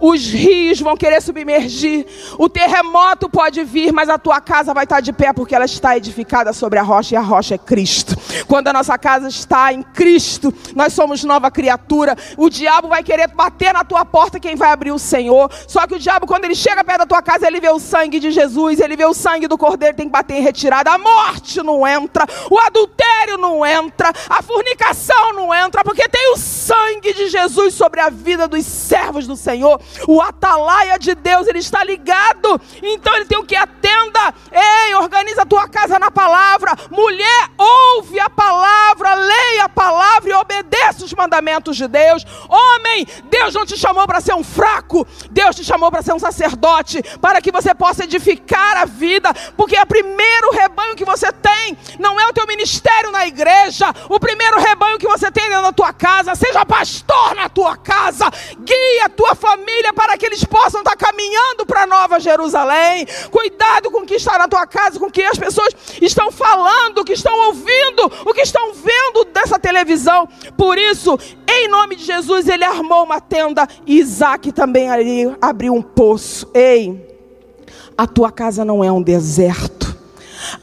[0.00, 2.06] os rios vão querer submergir,
[2.38, 5.96] o terremoto pode vir, mas a tua casa vai estar de pé porque ela está
[5.96, 8.16] edificada sobre a rocha e a rocha é Cristo.
[8.46, 12.16] Quando a nossa casa está em Cristo, nós somos nova criatura.
[12.36, 15.50] O diabo vai querer bater na tua porta, quem vai abrir o Senhor.
[15.66, 18.20] Só que o diabo, quando ele chega perto da tua casa, ele vê o sangue
[18.20, 20.90] de Jesus, ele vê o sangue do cordeiro, tem que bater em retirada.
[20.90, 26.36] A morte não entra, o adultério não entra, a fornicação não entra, porque tem o
[26.36, 29.63] sangue de Jesus sobre a vida dos servos do Senhor.
[30.06, 32.60] O atalaia de Deus, ele está ligado.
[32.82, 33.56] Então ele tem o que?
[33.56, 34.34] Atenda.
[34.52, 36.72] Ei, organiza a tua casa na palavra.
[36.90, 42.24] Mulher, ouve a palavra, leia a palavra e obedeça os mandamentos de Deus.
[42.48, 45.06] Homem, Deus não te chamou para ser um fraco.
[45.30, 49.76] Deus te chamou para ser um sacerdote, para que você possa edificar a vida, porque
[49.76, 53.86] é o primeiro rebanho que você tem não é o teu ministério na igreja.
[54.08, 56.34] O primeiro rebanho que você tem é na tua casa.
[56.34, 58.30] Seja pastor na tua casa.
[58.58, 63.06] Guia a tua família família para que eles possam estar caminhando para Nova Jerusalém.
[63.30, 66.98] Cuidado com o que está na tua casa, com o que as pessoas estão falando,
[66.98, 70.28] o que estão ouvindo, o que estão vendo dessa televisão.
[70.56, 75.72] Por isso, em nome de Jesus, ele armou uma tenda e Isaac também ali abriu
[75.72, 76.50] um poço.
[76.52, 77.08] Ei,
[77.96, 79.83] a tua casa não é um deserto.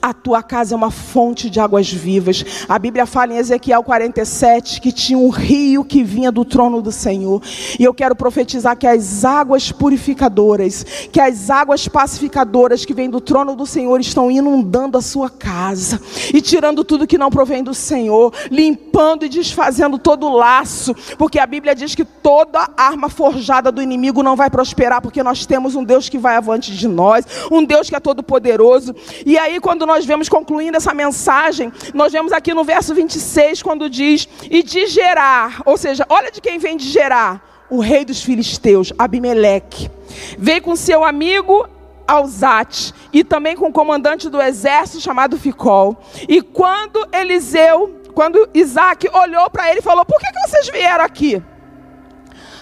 [0.01, 2.43] A tua casa é uma fonte de águas vivas.
[2.67, 6.91] A Bíblia fala em Ezequiel 47 que tinha um rio que vinha do trono do
[6.91, 7.41] Senhor.
[7.79, 13.21] E eu quero profetizar que as águas purificadoras, que as águas pacificadoras que vêm do
[13.21, 15.99] trono do Senhor estão inundando a sua casa
[16.33, 21.39] e tirando tudo que não provém do Senhor, limpando e desfazendo todo o laço, porque
[21.39, 25.75] a Bíblia diz que toda arma forjada do inimigo não vai prosperar, porque nós temos
[25.75, 28.95] um Deus que vai avante de nós, um Deus que é todo poderoso.
[29.25, 33.63] E aí quando quando nós vemos concluindo essa mensagem, nós vemos aqui no verso 26,
[33.63, 38.03] quando diz: E de Gerar, ou seja, olha de quem vem de Gerar, o rei
[38.03, 39.89] dos filisteus, Abimeleque,
[40.37, 41.69] veio com seu amigo
[42.05, 46.03] Alzate e também com o comandante do exército chamado Ficol.
[46.27, 51.05] E quando Eliseu quando Isaac olhou para ele e falou: Por que, que vocês vieram
[51.05, 51.41] aqui?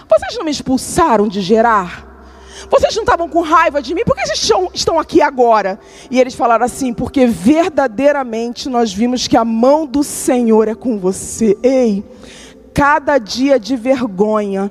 [0.08, 2.09] Vocês não me expulsaram de Gerar?
[2.68, 4.02] Vocês não estavam com raiva de mim?
[4.04, 5.78] Por que vocês estão, aqui agora?
[6.10, 10.98] E eles falaram assim: Porque verdadeiramente nós vimos que a mão do Senhor é com
[10.98, 11.56] você.
[11.62, 12.04] Ei,
[12.74, 14.70] cada dia de vergonha,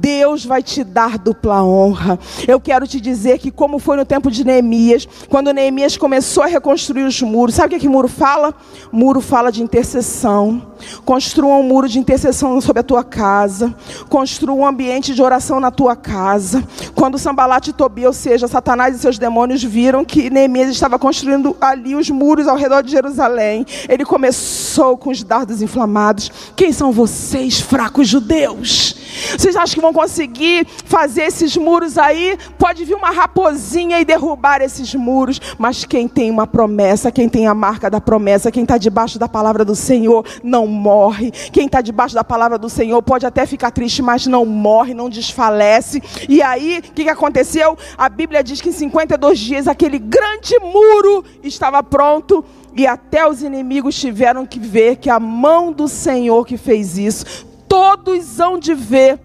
[0.00, 2.18] Deus vai te dar dupla honra.
[2.48, 6.46] Eu quero te dizer que, como foi no tempo de Neemias, quando Neemias começou a
[6.46, 8.54] reconstruir os muros, sabe o que, é que muro fala?
[8.90, 10.70] Muro fala de intercessão.
[11.04, 13.74] Construa um muro de intercessão sobre a tua casa.
[14.08, 16.64] Construa um ambiente de oração na tua casa.
[16.94, 21.54] Quando Sambalat e Tobia, ou seja, Satanás e seus demônios, viram que Neemias estava construindo
[21.60, 26.30] ali os muros ao redor de Jerusalém, ele começou com os dardos inflamados.
[26.56, 28.99] Quem são vocês, fracos judeus?
[29.36, 32.38] Vocês acham que vão conseguir fazer esses muros aí?
[32.58, 37.46] Pode vir uma raposinha e derrubar esses muros, mas quem tem uma promessa, quem tem
[37.46, 41.30] a marca da promessa, quem está debaixo da palavra do Senhor, não morre.
[41.52, 45.08] Quem está debaixo da palavra do Senhor pode até ficar triste, mas não morre, não
[45.08, 46.02] desfalece.
[46.28, 47.76] E aí, o que, que aconteceu?
[47.96, 52.44] A Bíblia diz que em 52 dias aquele grande muro estava pronto.
[52.76, 57.49] E até os inimigos tiveram que ver que a mão do Senhor que fez isso
[57.70, 59.20] todos hão de ver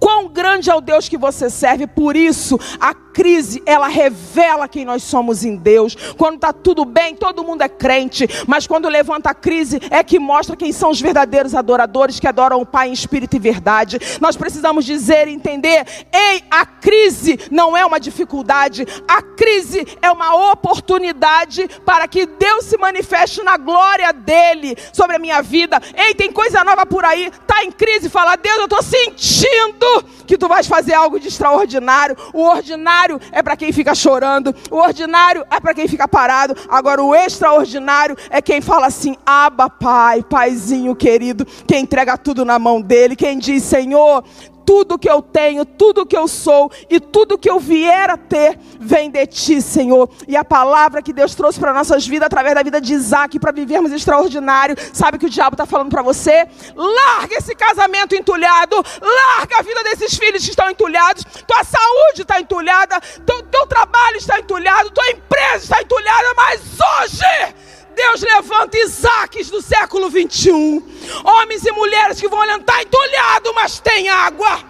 [0.00, 1.86] quão grande é o Deus que você serve.
[1.86, 5.94] Por isso, a crise, ela revela quem nós somos em Deus.
[6.18, 8.28] Quando está tudo bem, todo mundo é crente.
[8.48, 12.60] Mas quando levanta a crise, é que mostra quem são os verdadeiros adoradores que adoram
[12.60, 13.98] o Pai em espírito e verdade.
[14.20, 20.10] Nós precisamos dizer e entender: ei, a crise não é uma dificuldade, a crise é
[20.10, 25.80] uma oportunidade para que Deus se manifeste na glória dele sobre a minha vida.
[25.96, 30.38] Ei, tem coisa nova por aí, está em crise, fala, Deus, eu estou sentindo que
[30.38, 32.16] tu vais fazer algo de extraordinário.
[32.32, 36.54] O ordinário é para quem fica chorando, o ordinário é para quem fica parado.
[36.68, 42.58] Agora, o extraordinário é quem fala assim: Aba, Pai, Paizinho querido, quem entrega tudo na
[42.58, 44.24] mão dele, quem diz: Senhor,
[44.64, 48.58] tudo que eu tenho, tudo que eu sou e tudo que eu vier a ter
[48.80, 50.08] vem de ti, Senhor.
[50.26, 53.52] E a palavra que Deus trouxe para nossas vidas através da vida de Isaac para
[53.52, 56.46] vivermos extraordinário, sabe que o diabo está falando para você?
[56.74, 62.40] Larga esse casamento entulhado, larga a vida desses filhos que estão entulhados, tua saúde está
[62.40, 67.54] entulhada, teu, teu trabalho está entulhado, tua empresa está entulhada, mas hoje
[67.94, 70.82] Deus levanta Isaques do século 21.
[71.24, 74.62] Homens e mulheres que vão olhando, está entulhado, mas tem água.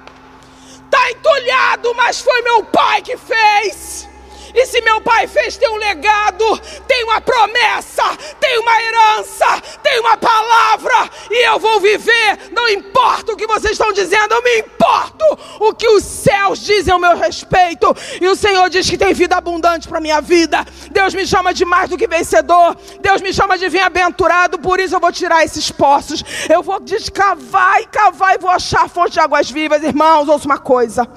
[0.84, 4.08] Está entulhado, mas foi meu pai que fez.
[4.54, 8.04] E se meu pai fez, tem um legado, tem uma promessa,
[8.38, 9.46] tem uma herança,
[9.82, 12.50] tem uma palavra, e eu vou viver.
[12.52, 15.24] Não importa o que vocês estão dizendo, eu me importo
[15.58, 17.94] o que os céus dizem ao meu respeito.
[18.20, 20.64] E o Senhor diz que tem vida abundante para minha vida.
[20.90, 22.76] Deus me chama de mais do que vencedor.
[23.00, 24.58] Deus me chama de bem-aventurado.
[24.60, 26.22] Por isso eu vou tirar esses poços.
[26.48, 29.82] Eu vou descavar e cavar e vou achar fonte de águas vivas.
[29.82, 31.08] Irmãos, ouça uma coisa.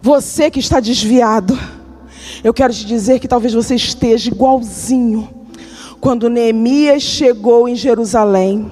[0.00, 1.56] Você que está desviado
[2.42, 5.28] eu quero te dizer que talvez você esteja igualzinho.
[6.00, 8.70] Quando Neemias chegou em Jerusalém,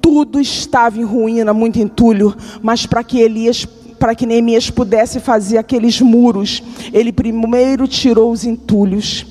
[0.00, 3.66] tudo estava em ruína, muito entulho, mas para que Elias
[3.98, 9.26] para que Neemias pudesse fazer aqueles muros, ele primeiro tirou os entulhos.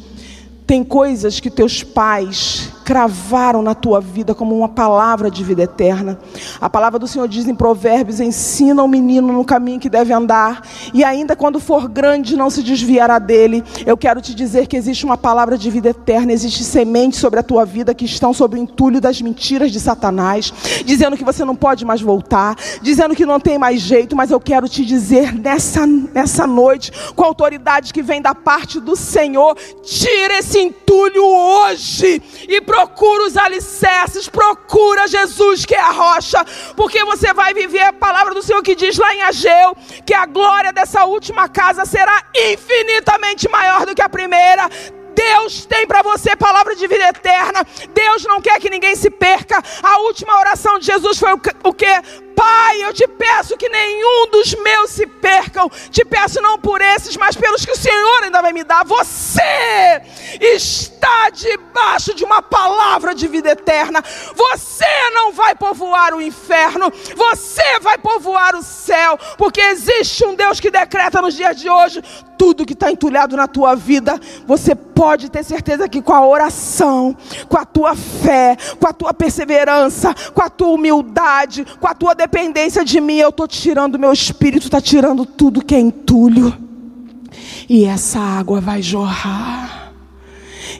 [0.66, 6.18] Tem coisas que teus pais cravaram na tua vida como uma palavra de vida eterna.
[6.62, 10.62] A palavra do Senhor diz em Provérbios: ensina o menino no caminho que deve andar,
[10.94, 13.62] e ainda quando for grande não se desviará dele.
[13.86, 17.44] Eu quero te dizer que existe uma palavra de vida eterna, existe sementes sobre a
[17.44, 20.54] tua vida que estão sob o entulho das mentiras de Satanás,
[20.86, 24.40] dizendo que você não pode mais voltar, dizendo que não tem mais jeito, mas eu
[24.40, 29.58] quero te dizer nessa, nessa noite, com a autoridade que vem da parte do Senhor,
[29.84, 37.04] tira esse entulho hoje e procura os alicerces, procura Jesus que é a rocha, porque
[37.06, 40.72] você vai viver a palavra do Senhor que diz lá em Ageu que a glória
[40.72, 44.70] dessa última casa será infinitamente maior do que a primeira.
[45.16, 47.66] Deus tem para você palavra de vida eterna.
[47.92, 49.60] Deus não quer que ninguém se perca.
[49.82, 52.27] A última oração de Jesus foi o que?
[52.38, 55.68] Pai, eu te peço que nenhum dos meus se percam.
[55.90, 58.86] Te peço não por esses, mas pelos que o Senhor ainda vai me dar.
[58.86, 60.04] Você
[60.40, 64.04] está debaixo de uma palavra de vida eterna.
[64.36, 66.94] Você não vai povoar o inferno.
[67.16, 69.18] Você vai povoar o céu.
[69.36, 72.04] Porque existe um Deus que decreta nos dias de hoje
[72.38, 74.20] tudo que está entulhado na tua vida.
[74.46, 77.18] Você pode ter certeza que com a oração,
[77.50, 82.14] com a tua fé, com a tua perseverança, com a tua humildade, com a tua
[82.14, 82.27] dependência
[82.84, 86.56] de mim, eu estou tirando meu espírito, está tirando tudo que é entulho.
[87.70, 89.94] E essa água vai jorrar.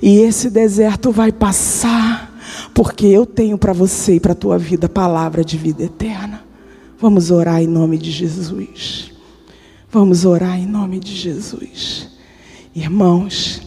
[0.02, 2.38] E esse deserto vai passar
[2.74, 6.44] porque eu tenho para você e para a tua vida palavra de vida eterna.
[7.00, 9.12] Vamos orar em nome de Jesus.
[9.90, 12.10] Vamos orar em nome de Jesus.
[12.76, 13.62] Irmãos,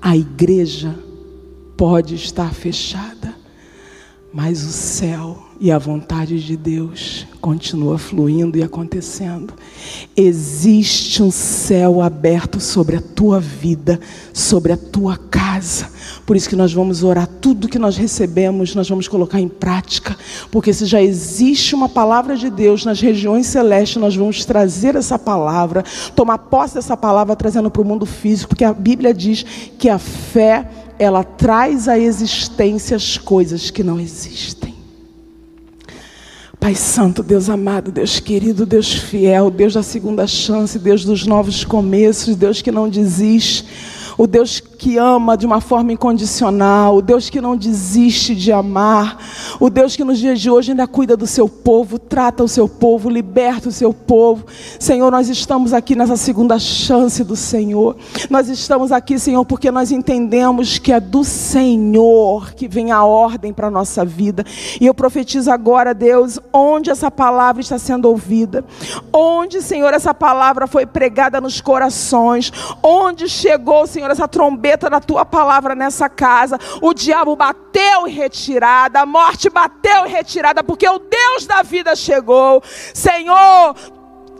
[0.00, 0.98] a igreja
[1.76, 3.34] pode estar fechada,
[4.32, 9.52] mas o céu e a vontade de Deus continua fluindo e acontecendo.
[10.16, 14.00] Existe um céu aberto sobre a tua vida,
[14.32, 15.90] sobre a tua casa.
[16.24, 20.16] Por isso que nós vamos orar tudo que nós recebemos, nós vamos colocar em prática,
[20.50, 25.18] porque se já existe uma palavra de Deus nas regiões celestes, nós vamos trazer essa
[25.18, 25.84] palavra,
[26.16, 29.44] tomar posse dessa palavra trazendo para o mundo físico, porque a Bíblia diz
[29.78, 34.69] que a fé ela traz à existência as coisas que não existem.
[36.60, 41.64] Pai Santo, Deus amado, Deus querido, Deus fiel, Deus da segunda chance, Deus dos novos
[41.64, 43.64] começos, Deus que não desiste
[44.18, 49.18] o Deus que ama de uma forma incondicional, o Deus que não desiste de amar,
[49.60, 52.66] o Deus que nos dias de hoje ainda cuida do seu povo, trata o seu
[52.66, 54.46] povo, liberta o seu povo.
[54.78, 57.94] Senhor, nós estamos aqui nessa segunda chance do Senhor.
[58.30, 63.52] Nós estamos aqui, Senhor, porque nós entendemos que é do Senhor que vem a ordem
[63.52, 64.46] para a nossa vida.
[64.80, 68.64] E eu profetizo agora, Deus, onde essa palavra está sendo ouvida,
[69.12, 72.50] onde, Senhor, essa palavra foi pregada nos corações,
[72.82, 76.58] onde chegou, Senhor, essa trombeta da tua palavra nessa casa.
[76.80, 81.96] O diabo bateu em retirada, a morte bateu em retirada, porque o Deus da vida
[81.96, 82.62] chegou.
[82.94, 83.74] Senhor,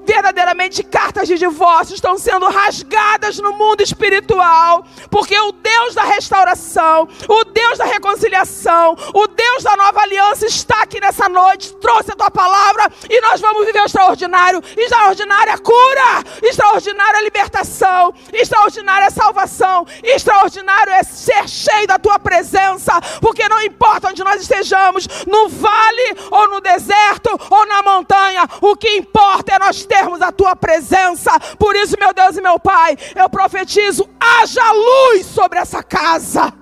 [0.05, 7.09] verdadeiramente cartas de divórcio estão sendo rasgadas no mundo espiritual, porque o Deus da restauração,
[7.29, 12.17] o Deus da reconciliação, o Deus da nova aliança está aqui nessa noite, trouxe a
[12.17, 20.93] tua palavra e nós vamos viver o extraordinário, extraordinária cura, extraordinária libertação, extraordinária salvação, extraordinário
[20.93, 26.49] é ser cheio da tua presença, porque não importa onde nós estejamos, no vale ou
[26.49, 31.33] no deserto ou na montanha, o que importa é nós termos a tua presença.
[31.59, 36.55] Por isso, meu Deus e meu Pai, eu profetizo: haja luz sobre essa casa.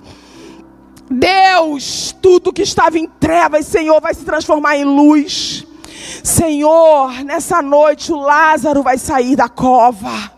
[1.10, 5.66] Deus, tudo que estava em trevas, Senhor, vai se transformar em luz.
[6.24, 10.37] Senhor, nessa noite o Lázaro vai sair da cova.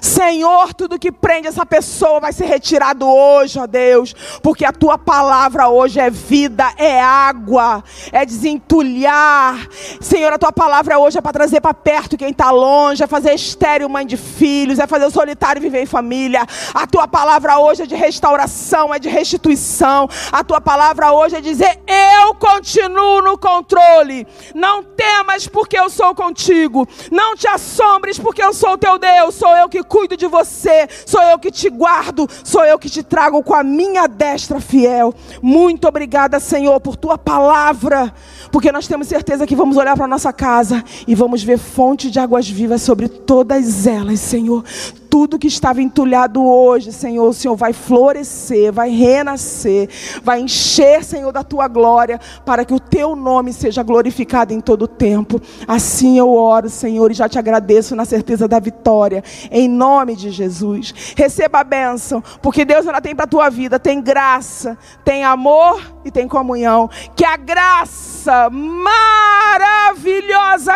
[0.00, 4.98] Senhor, tudo que prende essa pessoa vai ser retirado hoje, ó Deus, porque a tua
[4.98, 7.82] palavra hoje é vida, é água,
[8.12, 9.68] é desentulhar.
[10.00, 13.34] Senhor, a tua palavra hoje é para trazer para perto quem está longe, é fazer
[13.34, 16.46] estéreo mãe de filhos, é fazer o solitário viver em família.
[16.74, 20.08] A tua palavra hoje é de restauração, é de restituição.
[20.32, 24.26] A tua palavra hoje é dizer: Eu continuo no controle.
[24.54, 26.86] Não temas, porque eu sou contigo.
[27.10, 29.34] Não te assombres, porque eu sou teu Deus.
[29.34, 33.02] Sou eu que cuido de você, sou eu que te guardo, sou eu que te
[33.02, 35.14] trago com a minha destra fiel.
[35.42, 38.12] Muito obrigada, Senhor, por tua palavra,
[38.52, 42.20] porque nós temos certeza que vamos olhar para nossa casa e vamos ver fonte de
[42.20, 44.64] águas vivas sobre todas elas, Senhor
[45.10, 49.88] tudo que estava entulhado hoje, Senhor, o Senhor vai florescer, vai renascer,
[50.22, 54.82] vai encher, Senhor, da tua glória, para que o teu nome seja glorificado em todo
[54.82, 55.40] o tempo.
[55.66, 60.30] Assim eu oro, Senhor, e já te agradeço na certeza da vitória, em nome de
[60.30, 60.94] Jesus.
[61.16, 65.80] Receba a bênção, porque Deus ela tem para a tua vida, tem graça, tem amor
[66.04, 66.90] e tem comunhão.
[67.16, 70.28] Que a graça, maravilhosa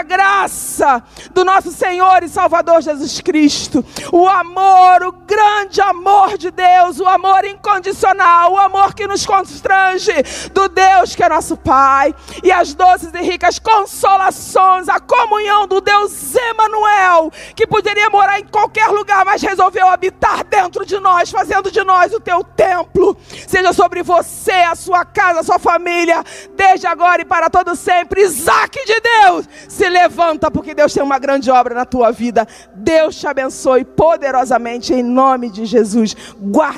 [0.03, 1.03] graça
[1.35, 6.82] do nosso Senhor e Salvador Jesus Cristo, o o amor, o grande amor de Deus,
[7.01, 10.12] o amor incondicional, o amor que nos constrange
[10.53, 15.80] do Deus que é nosso Pai, e as doces e ricas consolações, a comunhão do
[15.80, 21.70] Deus Emanuel, que poderia morar em qualquer lugar, mas resolveu habitar dentro de nós, fazendo
[21.70, 23.16] de nós o teu templo.
[23.47, 26.22] Seja sobre você, a sua casa, a sua família,
[26.55, 28.22] desde agora e para todo sempre.
[28.22, 32.47] Isaac de Deus, se levanta porque Deus tem uma grande obra na tua vida.
[32.74, 33.84] Deus te abençoe.
[33.84, 36.16] Poderosamente em nome de Jesus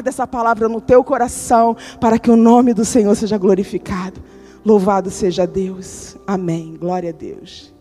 [0.04, 4.20] guarda essa palavra no teu coração, para que o nome do Senhor seja glorificado.
[4.64, 6.16] Louvado seja Deus.
[6.26, 6.76] Amém.
[6.78, 7.72] Glória a Deus.